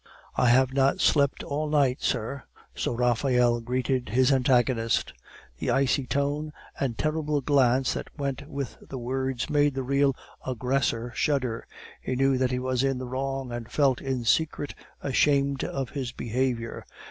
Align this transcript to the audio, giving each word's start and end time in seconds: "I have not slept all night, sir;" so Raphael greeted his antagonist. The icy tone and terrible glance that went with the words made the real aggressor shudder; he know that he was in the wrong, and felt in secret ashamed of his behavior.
"I 0.35 0.47
have 0.49 0.73
not 0.73 0.99
slept 0.99 1.43
all 1.43 1.69
night, 1.69 2.01
sir;" 2.01 2.45
so 2.73 2.91
Raphael 2.95 3.59
greeted 3.61 4.09
his 4.09 4.31
antagonist. 4.31 5.13
The 5.59 5.69
icy 5.69 6.07
tone 6.07 6.53
and 6.79 6.97
terrible 6.97 7.39
glance 7.41 7.93
that 7.93 8.07
went 8.17 8.47
with 8.49 8.77
the 8.81 8.97
words 8.97 9.47
made 9.47 9.75
the 9.75 9.83
real 9.83 10.15
aggressor 10.43 11.11
shudder; 11.13 11.67
he 12.01 12.15
know 12.15 12.35
that 12.35 12.49
he 12.49 12.57
was 12.57 12.83
in 12.83 12.97
the 12.97 13.05
wrong, 13.07 13.51
and 13.51 13.69
felt 13.71 14.01
in 14.01 14.25
secret 14.25 14.73
ashamed 15.03 15.63
of 15.63 15.91
his 15.91 16.11
behavior. 16.11 16.83